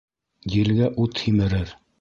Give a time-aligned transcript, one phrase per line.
[0.53, 1.79] Елгә ут һимерер.